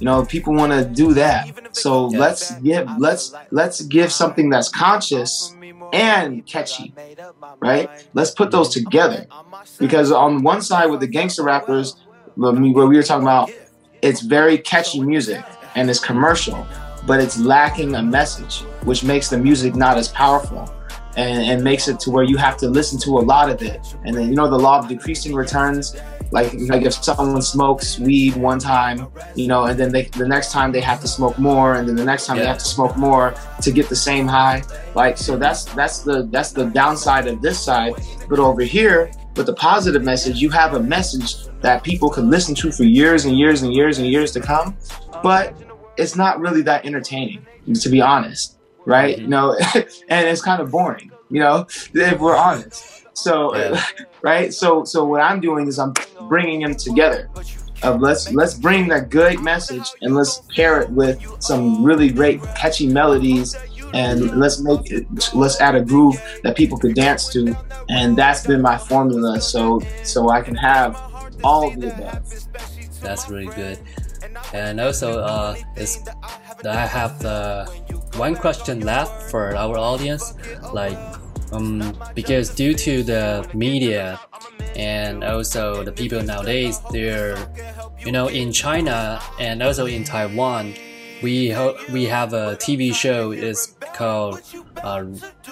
[0.00, 1.74] You know, people want to do that.
[1.74, 5.54] So let's give let's let's give something that's conscious
[5.92, 6.94] and catchy,
[7.60, 7.88] right?
[8.14, 9.26] Let's put those together
[9.78, 11.96] because on one side with the gangster rappers,
[12.34, 13.50] what we we were talking about,
[14.02, 15.44] it's very catchy music
[15.74, 16.66] and it's commercial,
[17.06, 20.72] but it's lacking a message, which makes the music not as powerful.
[21.18, 23.80] And, and makes it to where you have to listen to a lot of it.
[24.04, 25.96] And then you know the law of decreasing returns.
[26.32, 30.52] Like like if someone smokes weed one time, you know, and then they the next
[30.52, 32.96] time they have to smoke more, and then the next time they have to smoke
[32.96, 34.62] more to get the same high.
[34.94, 37.94] Like so that's that's the that's the downside of this side.
[38.28, 42.54] But over here, with the positive message, you have a message that people can listen
[42.56, 44.76] to for years and years and years and years to come.
[45.22, 45.54] But
[45.96, 49.16] it's not really that entertaining, to be honest, right?
[49.16, 49.22] Mhm.
[49.22, 49.56] You know,
[50.08, 52.95] and it's kind of boring, you know, if we're honest.
[53.16, 53.82] So, Yeah.
[54.22, 54.52] right?
[54.52, 55.94] So, so what I'm doing is I'm
[56.28, 57.28] bringing them together.
[57.82, 62.42] Of let's let's bring that good message and let's pair it with some really great
[62.56, 63.54] catchy melodies
[63.92, 67.54] and let's make it let's add a groove that people could dance to
[67.90, 70.96] and that's been my formula so so I can have
[71.44, 72.24] all of the above.
[73.02, 73.78] That's really good.
[74.52, 76.00] And also, uh, is
[76.64, 77.66] I have the
[78.16, 80.34] one question left for our audience,
[80.72, 80.98] like,
[81.52, 84.20] um, because due to the media
[84.74, 87.36] and also the people nowadays, they're,
[88.04, 90.74] you know, in China and also in Taiwan,
[91.22, 94.42] we ho- we have a TV show is called
[94.82, 95.04] uh,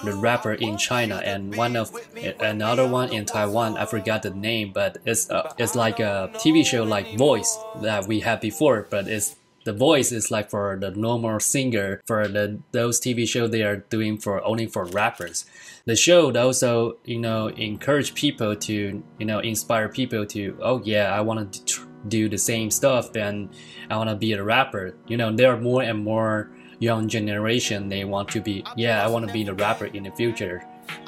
[0.03, 1.91] the rapper in China and one of
[2.39, 6.63] another one in Taiwan I forgot the name but it's uh, it's like a TV
[6.65, 10.91] show like Voice that we had before but it's the voice is like for the
[10.91, 15.45] normal singer for the those TV show they are doing for only for rappers
[15.85, 20.81] the show would also you know encourage people to you know inspire people to oh
[20.83, 23.49] yeah I want to tr- do the same stuff and
[23.89, 24.95] I want to be a rapper.
[25.07, 29.07] You know there are more and more young generation they want to be yeah i
[29.07, 30.63] want to be the rapper in the future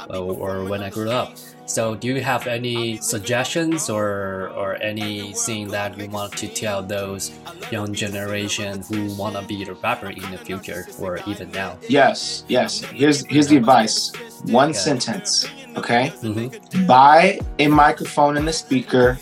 [0.09, 1.35] uh, or when i grow up
[1.67, 7.31] so do you have any suggestions or or anything that you want to tell those
[7.71, 12.43] young generation who want to be the rapper in the future or even now Yes,
[12.47, 12.81] yes.
[12.81, 14.11] Here's here's the advice.
[14.45, 14.79] One Okay.
[14.87, 16.11] sentence, okay?
[16.23, 16.85] mm-hmm.
[16.87, 19.17] Buy a microphone and a speaker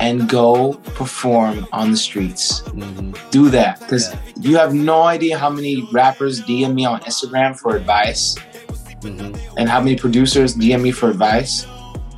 [0.00, 2.60] and go perform on the streets.
[2.62, 3.12] Mm-hmm.
[3.30, 4.18] Do that because Yeah.
[4.40, 8.36] you have no idea how many rappers DM me on Instagram for advice
[9.00, 9.58] Mm-hmm.
[9.58, 11.66] and how many producers DM me for advice,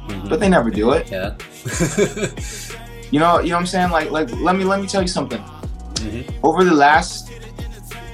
[0.08, 0.28] Mm-hmm.
[0.30, 1.10] but they never do it.
[1.10, 1.36] yeah
[3.10, 3.90] You know, you know what I'm saying?
[3.90, 5.40] Like like let me let me tell you something.
[5.42, 6.46] mm-hmm.
[6.46, 7.30] over the last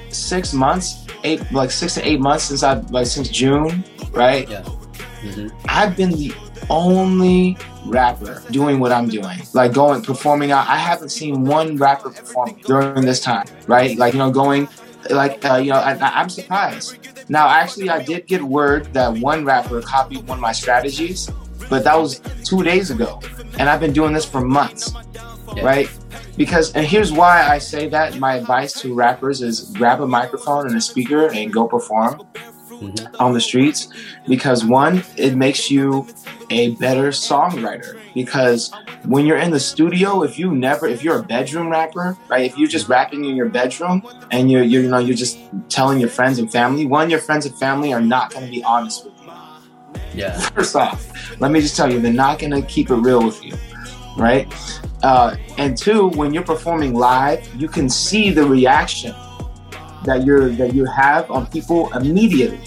[0.09, 4.47] six months, eight like six to eight months since I like since June, right?
[4.49, 5.47] yeah mm-hmm.
[5.67, 6.33] I've been the
[6.69, 10.67] only rapper doing what I'm doing, like going performing out.
[10.67, 13.97] I haven't seen one rapper perform during this time, right?
[13.97, 14.67] Like you know, going
[15.09, 16.97] like uh, you know, I, am surprised.
[17.27, 21.29] Now, actually, I did get word that one rapper copied one of my strategies,
[21.69, 23.21] but that was two days ago,
[23.57, 24.93] and I've been doing this for months,
[25.55, 25.63] yeah.
[25.63, 25.89] right?
[26.37, 28.19] Because and here's why I say that.
[28.19, 32.21] My advice to rappers is grab a microphone and a speaker and go perform
[32.79, 33.15] mm-hmm.
[33.19, 33.89] on the streets
[34.27, 36.07] because one, it makes you
[36.49, 38.71] a better songwriter because
[39.05, 42.49] when you're in the studio, if you never, if you're a bedroom rapper, right?
[42.49, 45.99] If you're just rapping in your bedroom and you're, you're you know, you're just telling
[45.99, 49.05] your friends and family, one, your friends and family are not going to be honest
[49.05, 49.31] with you.
[50.13, 50.37] Yeah.
[50.49, 53.43] First off, let me just tell you, they're not going to keep it real with
[53.43, 53.53] you,
[54.17, 54.51] right?
[55.03, 59.13] Uh, and two, when you're performing live, you can see the reaction
[60.05, 62.61] that you're that you have on people immediately,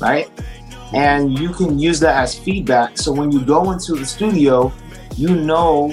[0.00, 0.30] right?
[0.92, 2.96] And you can use that as feedback.
[2.96, 4.72] So when you go into the studio,
[5.16, 5.90] you know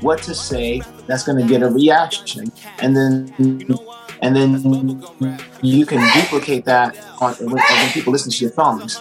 [0.00, 3.34] what to say that's going to get a reaction, and then
[4.22, 5.02] and then
[5.62, 9.00] you can duplicate that on, when, when people listen to your songs.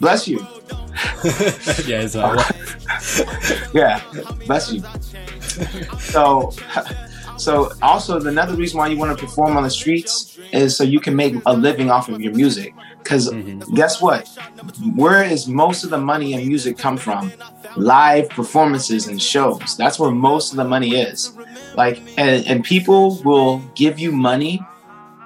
[0.00, 0.46] Bless you.
[1.86, 2.06] yeah,
[3.74, 4.02] yeah,
[4.46, 4.82] bless you.
[5.98, 6.52] So
[7.36, 11.00] so also another reason why you want to perform on the streets is so you
[11.00, 12.74] can make a living off of your music.
[12.98, 13.74] Because mm-hmm.
[13.74, 14.28] guess what?
[14.94, 17.32] Where is most of the money in music come from?
[17.76, 19.76] Live performances and shows.
[19.76, 21.36] That's where most of the money is.
[21.76, 24.60] Like, and, and people will give you money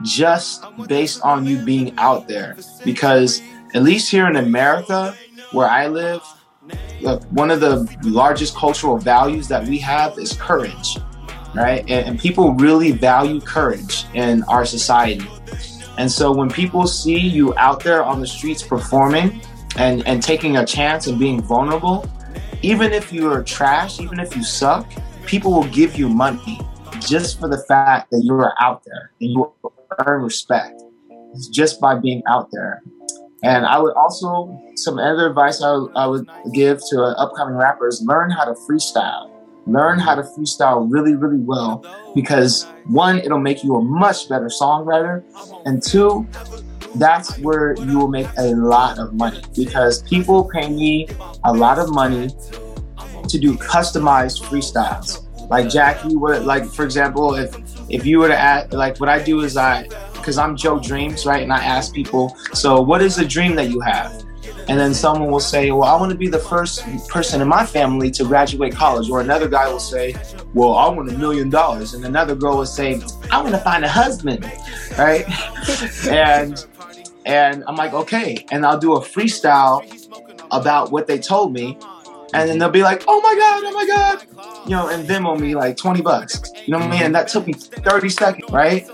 [0.02, 2.56] just based on you being out there.
[2.84, 3.42] Because
[3.74, 5.14] at least here in America,
[5.52, 6.22] where I live,
[7.00, 10.98] look, one of the largest cultural values that we have is courage
[11.58, 11.80] right?
[11.88, 15.26] And, and people really value courage in our society.
[15.98, 19.42] And so when people see you out there on the streets performing
[19.76, 22.08] and, and taking a chance and being vulnerable,
[22.62, 24.86] even if you're trash, even if you suck,
[25.26, 26.60] people will give you money
[27.00, 29.52] just for the fact that you're out there and you
[30.06, 30.80] earn respect
[31.52, 32.82] just by being out there.
[33.42, 38.30] And I would also, some other advice I, I would give to upcoming rappers learn
[38.30, 39.37] how to freestyle
[39.68, 44.46] learn how to freestyle really, really well because one, it'll make you a much better
[44.46, 45.22] songwriter,
[45.66, 46.26] and two,
[46.94, 51.06] that's where you will make a lot of money because people pay me
[51.44, 52.28] a lot of money
[53.28, 55.24] to do customized freestyles.
[55.50, 57.56] Like Jackie would, like for example, if
[57.90, 61.24] if you were to ask, like what I do is I, because I'm Joe Dreamz,
[61.24, 64.24] right, and I ask people, so what is the dream that you have?
[64.68, 67.64] And then someone will say, "Well, I want to be the first person in my
[67.64, 70.14] family to graduate college," or another guy will say,
[70.54, 73.00] "Well, I want a million dollars," and another girl will say,
[73.30, 74.44] "I want to find a husband,"
[74.98, 75.24] right?
[76.08, 76.64] and
[77.24, 79.82] and I'm like, "Okay," and I'll do a freestyle
[80.50, 81.78] about what they told me,
[82.34, 82.58] and then mm-hmm.
[82.58, 85.76] they'll be like, "Oh my god, oh my god," you know, and Venmo me like
[85.78, 86.42] twenty bucks.
[86.66, 87.02] You know what I mean?
[87.02, 88.86] And that took me thirty seconds, right?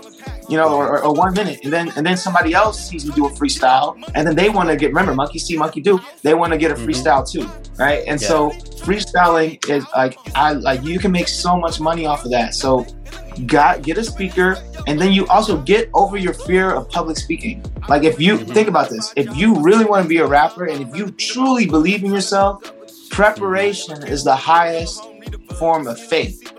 [0.49, 3.25] You know, or, or, one minute, and then and then somebody else sees me do
[3.25, 5.99] a freestyle, and then they want to get remember monkey see monkey do.
[6.21, 6.89] They want to get a mm-hmm.
[6.89, 8.03] freestyle too, right?
[8.07, 8.27] And yeah.
[8.27, 8.49] so
[8.85, 12.53] freestyling is like I like you can make so much money off of that.
[12.53, 12.85] So
[13.45, 14.57] got get a speaker,
[14.87, 17.63] and then you also get over your fear of public speaking.
[17.89, 18.53] Like if you mm-hmm.
[18.53, 21.65] think about this, if you really want to be a rapper, and if you truly
[21.65, 22.71] believe in yourself,
[23.09, 25.03] preparation is the highest
[25.57, 26.51] form of faith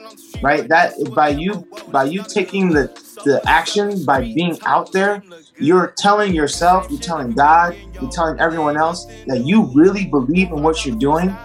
[0.43, 2.89] right that by you by you taking the
[3.27, 5.21] the action by being out there,
[5.59, 10.63] you're telling yourself, you're telling God, you're telling everyone else that you really believe in
[10.63, 11.37] what you're doing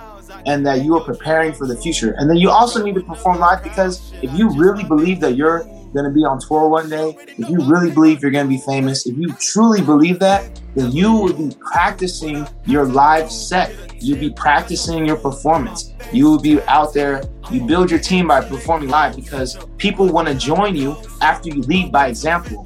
[0.46, 2.13] and that you are preparing for the future.
[2.20, 5.63] And then you also need to perform live because if you really believe that you're
[5.94, 8.62] going to be on tour one day, if you really believe you're going to be
[8.62, 13.76] famous, if you truly believe that, then you will be practicing your live set.
[14.02, 15.94] You'll be practicing your performance.
[16.12, 17.24] You will be out there.
[17.52, 21.62] You build your team by performing live because people want to join you after you
[21.64, 22.66] lead by example,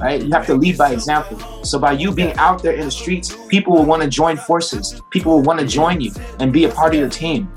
[0.00, 0.22] right?
[0.22, 1.38] You have to lead by example.
[1.64, 5.00] So by you being out there in the streets, people will want to join forces.
[5.10, 7.52] People will want to join you and be a part of your team,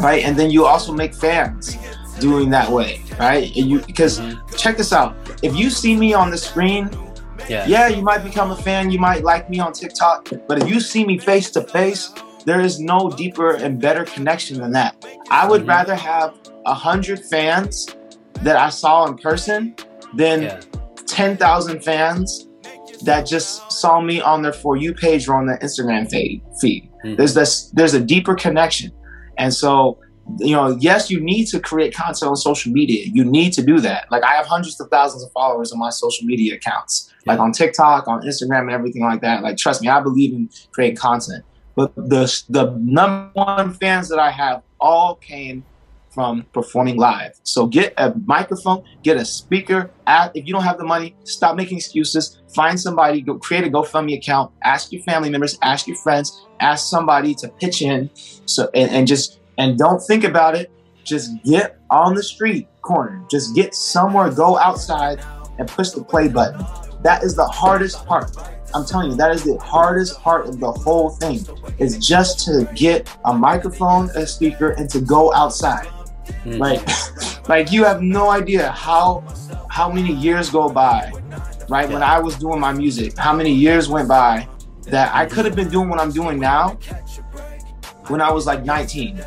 [0.00, 0.24] right?
[0.24, 1.78] And then you also make fans
[2.18, 3.44] doing that way, right?
[3.56, 4.20] And you because
[4.56, 5.16] check this out.
[5.42, 6.90] If you see me on the screen,
[7.52, 7.66] yeah.
[7.66, 10.80] yeah, you might become a fan, you might like me on TikTok, but if you
[10.80, 12.12] see me face to face,
[12.44, 15.04] there is no deeper and better connection than that.
[15.30, 15.70] I would mm-hmm.
[15.70, 16.34] rather have
[16.66, 17.94] a hundred fans
[18.40, 19.76] that I saw in person
[20.14, 20.60] than yeah.
[21.06, 22.48] ten thousand fans
[23.04, 26.42] that just saw me on their for you page or on their Instagram feed.
[27.04, 27.16] Mm-hmm.
[27.16, 28.92] There's this there's a deeper connection,
[29.38, 29.98] and so
[30.38, 33.06] you know, yes, you need to create content on social media.
[33.12, 34.10] You need to do that.
[34.10, 37.52] Like I have hundreds of thousands of followers on my social media accounts, like on
[37.52, 39.42] TikTok, on Instagram, and everything like that.
[39.42, 41.44] Like trust me, I believe in creating content.
[41.74, 45.64] But the the number one fans that I have all came
[46.10, 47.40] from performing live.
[47.42, 49.90] So get a microphone, get a speaker.
[50.06, 52.42] If you don't have the money, stop making excuses.
[52.54, 54.52] Find somebody, go create a GoFundMe account.
[54.62, 58.10] Ask your family members, ask your friends, ask somebody to pitch in.
[58.44, 60.70] So and, and just and don't think about it.
[61.04, 63.24] Just get on the street corner.
[63.30, 64.30] Just get somewhere.
[64.30, 65.20] Go outside
[65.58, 66.64] and push the play button.
[67.02, 68.36] That is the hardest part.
[68.74, 71.44] I'm telling you, that is the hardest part of the whole thing.
[71.78, 75.88] Is just to get a microphone, a speaker, and to go outside.
[76.44, 76.58] Mm.
[76.58, 79.24] Like, like you have no idea how
[79.68, 81.10] how many years go by,
[81.68, 81.88] right?
[81.88, 84.48] When I was doing my music, how many years went by
[84.84, 86.78] that I could have been doing what I'm doing now
[88.08, 89.22] when I was like 19.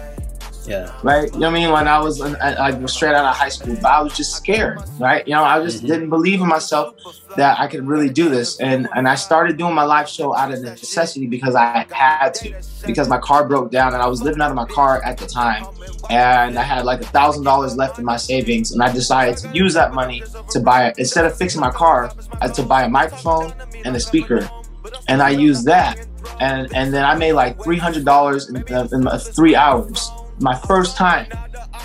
[0.67, 0.91] Yeah.
[1.03, 1.31] Right.
[1.33, 1.71] You know what I mean?
[1.71, 4.81] When I was like straight out of high school, but I was just scared.
[4.99, 5.27] Right.
[5.27, 5.87] You know, I just mm-hmm.
[5.87, 6.95] didn't believe in myself
[7.35, 10.53] that I could really do this, and and I started doing my live show out
[10.53, 12.55] of necessity because I had to,
[12.85, 15.27] because my car broke down and I was living out of my car at the
[15.27, 15.65] time,
[16.09, 19.49] and I had like a thousand dollars left in my savings, and I decided to
[19.53, 22.11] use that money to buy instead of fixing my car,
[22.41, 23.53] I to buy a microphone
[23.83, 24.49] and a speaker,
[25.07, 26.07] and I used that,
[26.39, 30.09] and and then I made like three hundred dollars in, uh, in uh, three hours
[30.39, 31.27] my first time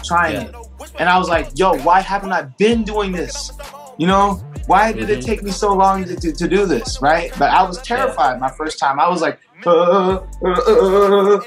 [0.05, 0.55] trying it.
[0.99, 3.53] And I was like, yo, why haven't I been doing this?
[3.99, 4.35] You know,
[4.67, 5.13] why did mm-hmm.
[5.13, 7.01] it take me so long to, to, to, do this?
[7.03, 7.33] Right.
[7.39, 8.39] But I was terrified yeah.
[8.39, 8.99] my first time.
[8.99, 11.41] I was like, uh, uh, uh,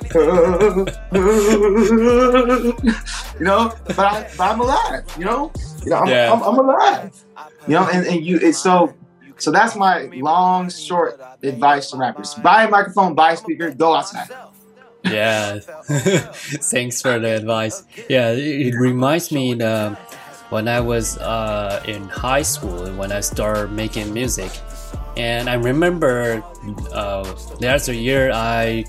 [3.39, 5.51] you know, but, I, but I'm alive, you know,
[5.84, 6.32] you know, I'm, yeah.
[6.32, 7.26] I'm, I'm alive,
[7.68, 8.93] you know, and, and you, it's so,
[9.38, 12.36] so that's my long, short advice to rappers.
[12.36, 14.30] Buy a microphone, buy a speaker, go outside.
[15.04, 15.60] Yeah,
[16.72, 17.84] thanks for the advice.
[18.10, 19.97] Yeah, it reminds me that
[20.49, 24.51] when I was uh, in high school and when I started making music,
[25.18, 26.43] and I remember
[26.93, 27.24] uh,
[27.60, 28.86] there's a year I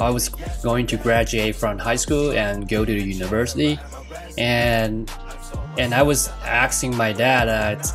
[0.00, 0.28] I was
[0.62, 3.78] going to graduate from high school and go to the university,
[4.36, 5.10] and
[5.78, 7.86] and I was asking my dad that,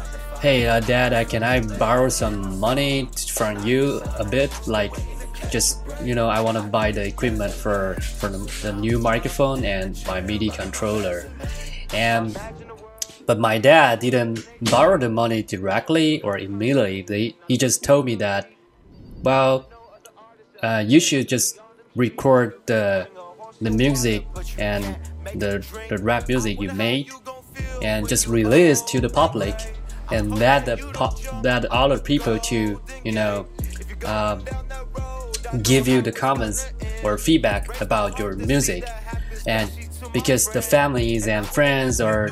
[0.41, 4.93] hey, uh, dad, uh, can I borrow some money from you a bit, like
[5.49, 9.63] just you know I want to buy the equipment for for the, the new microphone
[9.63, 11.29] and my MIDI controller,
[11.93, 12.37] and
[13.25, 17.37] but my dad didn't borrow the money directly or immediately.
[17.47, 18.51] He just told me that,
[19.21, 19.69] well,
[20.61, 21.59] uh, you should just
[21.95, 23.07] record the
[23.61, 24.25] the music
[24.57, 24.97] and
[25.35, 27.09] the the rap music you made,
[27.81, 29.55] and just release to the public,
[30.11, 33.47] and that the pop that other people to you know.
[34.05, 34.43] Um,
[35.61, 36.71] give you the comments
[37.03, 38.87] or feedback about your music
[39.47, 39.69] and
[40.13, 42.29] because the families and friends are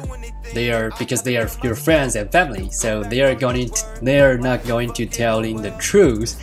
[0.53, 4.19] they are because they are your friends and family so they are going to, they
[4.19, 6.35] are not going to telling the truth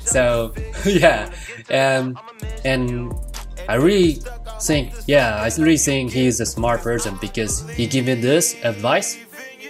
[0.00, 0.52] so
[0.84, 1.32] yeah
[1.70, 2.18] and
[2.64, 3.12] and
[3.68, 4.18] i really
[4.60, 9.18] think yeah i really think he's a smart person because he gave me this advice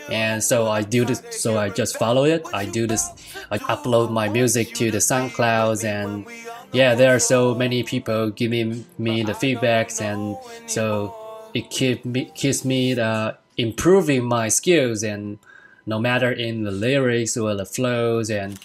[0.08, 1.22] and so I do this.
[1.30, 2.46] So I just follow it.
[2.54, 3.10] I do this.
[3.50, 6.26] I upload my music to the SoundClouds, and
[6.72, 10.36] yeah, there are so many people giving me the feedbacks, and
[10.68, 11.14] so
[11.54, 15.38] it keep me, keeps me uh, improving my skills, and
[15.86, 18.58] no matter in the lyrics or the flows, and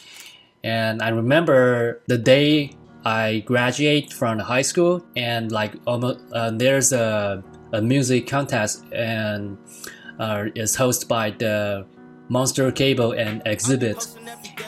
[0.63, 2.75] and I remember the day
[3.05, 7.43] I graduate from high school, and like almost uh, there's a
[7.73, 9.57] a music contest and
[10.19, 11.85] uh, is hosted by the
[12.29, 14.17] Monster Cable and Xzibit.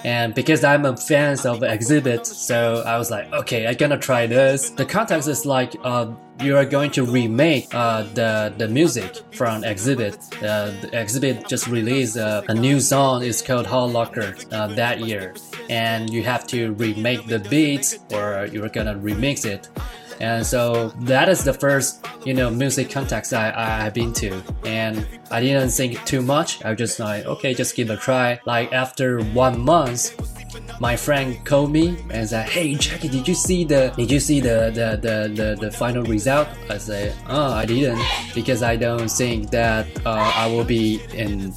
[0.03, 4.27] And because I'm a fan of Xzibit, so I was like, okay, I'm gonna try
[4.27, 4.69] this.
[4.69, 9.63] The context is like uh, you are going to remake uh, the the music from
[9.63, 10.17] Xzibit.
[10.37, 13.23] Uh, the Xzibit just released uh, a new song.
[13.23, 15.35] It's called Hot Locker uh, that year,
[15.69, 19.69] and you have to remake the beats or you're gonna remix it
[20.19, 24.41] and so that is the first you know music context I, I have been to.
[24.65, 26.63] And I didn't think too much.
[26.63, 28.39] I was just like okay just give it a try.
[28.45, 30.15] Like after one month
[30.79, 34.39] my friend called me and said hey Jackie did you see the did you see
[34.39, 36.47] the the, the, the, the final result?
[36.69, 38.01] I said oh I didn't
[38.35, 41.53] because I don't think that uh, I will be in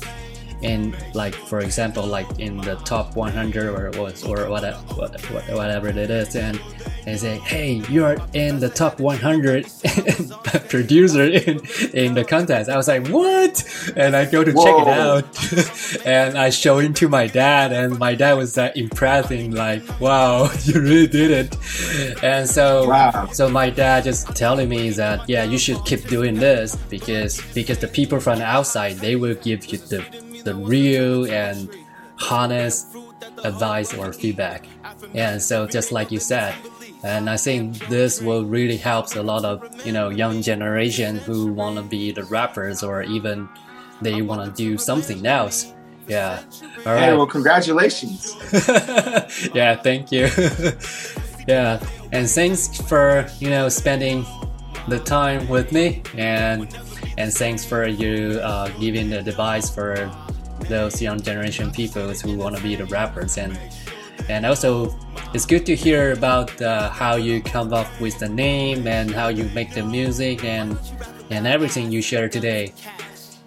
[0.63, 4.79] in like for example like in the top 100 or was or whatever
[5.55, 6.61] whatever it is and
[7.05, 9.67] they say hey you're in the top 100
[10.69, 11.61] producer in
[11.93, 13.63] in the contest i was like what
[13.97, 14.65] and i go to Whoa.
[14.65, 18.73] check it out and i show it to my dad and my dad was uh,
[18.75, 23.27] impressed and like wow you really did it and so wow.
[23.27, 27.79] so my dad just telling me that yeah you should keep doing this because because
[27.79, 31.69] the people from the outside they will give you the the real and
[32.31, 32.97] honest
[33.43, 34.65] advice or feedback.
[35.13, 36.55] And so just like you said,
[37.03, 41.53] and I think this will really help a lot of you know young generation who
[41.53, 43.49] want to be the rappers or even
[44.01, 45.73] they want to do something else.
[46.07, 46.43] Yeah.
[46.87, 47.11] All right.
[47.11, 48.37] Hey, well, congratulations.
[49.53, 50.29] yeah, thank you.
[51.49, 54.25] yeah, and thanks for you know spending
[54.87, 56.69] the time with me and
[57.19, 60.11] and thanks for you uh, giving the advice for
[60.69, 63.39] those young generation people who want to be the rappers.
[63.39, 63.59] And
[64.29, 64.97] and also
[65.35, 69.29] it's good to hear about uh, how you come up with the name and how
[69.29, 70.79] you make the music and
[71.31, 72.73] and everything you share today.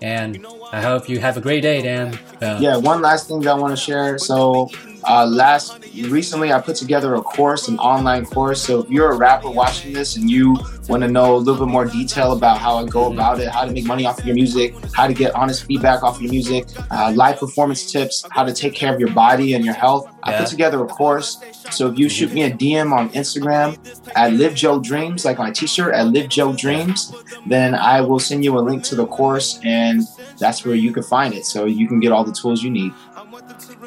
[0.02, 2.18] And i hope you have a great day dan.
[2.42, 4.18] Uh, yeah one last thing i want to share.
[4.18, 4.70] So
[5.08, 8.62] uh, last recently, I put together a course, an online course.
[8.62, 11.72] So if you're a rapper watching this and you want to know a little bit
[11.72, 14.36] more detail about how I go about it, how to make money off of your
[14.36, 18.44] music, how to get honest feedback off of your music, uh, live performance tips, how
[18.44, 20.36] to take care of your body and your health, yeah.
[20.36, 21.38] I put together a course.
[21.72, 23.78] So if you shoot me a DM on Instagram
[24.16, 27.14] at Live Joe Dreamz, like my T-shirt at Live Joe Dreamz,
[27.48, 30.04] then I will send you a link to the course, and
[30.40, 31.46] that's where you can find it.
[31.46, 32.94] So you can get all the tools you need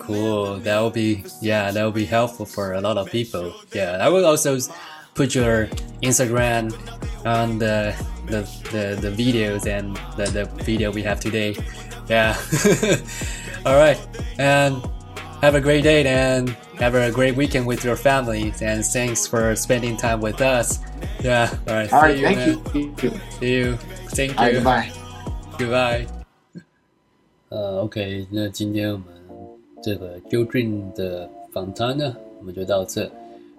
[0.02, 0.58] Cool.
[0.60, 3.54] That will be yeah, that will be helpful for a lot of people.
[3.74, 4.58] Yeah, I will also
[5.16, 5.68] put your
[6.02, 6.72] Instagram
[7.26, 7.94] on the
[8.28, 11.56] the, the, the videos and the, the video we have today.
[12.08, 12.36] Yeah.
[13.66, 14.00] all right.
[14.38, 14.82] And
[15.42, 18.54] have a great day and have a great weekend with your family.
[18.62, 20.80] And thanks for spending time with us.
[21.22, 21.50] Yeah.
[21.68, 21.92] All right.
[21.94, 22.18] All right.
[22.18, 22.96] You, thank man.
[23.02, 23.20] you.
[23.40, 23.78] See you.
[24.16, 24.38] Thank you.
[24.38, 24.92] Right, goodbye.
[25.58, 26.08] Goodbye.
[27.50, 29.06] 呃，OK，那今天我们
[29.83, 33.11] 这个 Joe Dream 的访谈呢，我们就到这。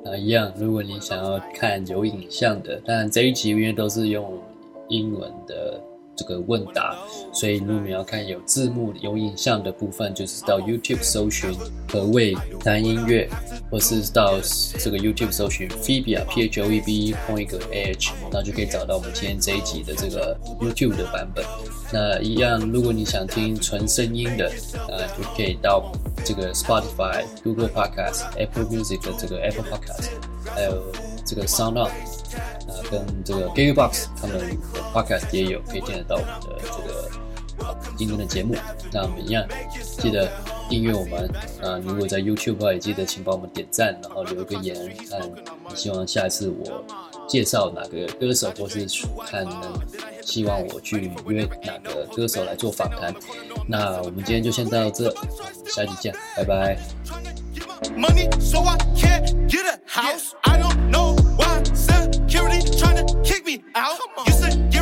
[0.03, 4.39] 那一样，如果你想要看有影像的，但这一集因为都是用
[4.88, 5.82] 英文的。
[6.16, 6.95] 这个问答，
[7.34, 11.51] 所以如果你要看有字幕、有影像的部分，就是到 YouTube 搜寻
[11.91, 13.28] 何谓谈音乐，
[13.72, 14.39] 或是到
[14.78, 21.43] 这个 YouTube 搜寻 Phoebe P H O E B 空一个 H，然后就可以找到我们今天这一集的这个 YouTube 的版本。
[21.91, 24.47] 那一样，如果你想听纯声音的，
[24.89, 25.91] 啊，就可以到
[26.24, 30.09] 这个 Spotify、Google Podcast、Apple Music 的这个 Apple Podcast，
[30.45, 30.84] 还有
[31.26, 32.22] 这个 Sound On。
[32.36, 34.46] 啊，跟这个 g a g b o x 他们的
[34.94, 37.10] Podcast 也有可以听得到我们的这个
[37.66, 38.56] 啊今天的节目。
[38.92, 39.46] 那我们一样
[40.00, 40.30] 记得
[40.70, 41.30] 订阅我们
[41.62, 44.76] 啊，如果在 YouTube 的话，也记得请帮我们点赞，然后留一个言，
[45.10, 45.22] 看
[45.70, 46.84] 你希望下一次我
[47.28, 48.88] 介绍哪个歌手，或是
[49.26, 49.74] 看能
[50.22, 53.14] 希望我去约哪个歌手来做访谈。
[53.68, 55.14] 那我们今天就先到这，
[55.66, 56.78] 下期见，拜拜。
[63.58, 63.99] me out.
[64.26, 64.74] You said,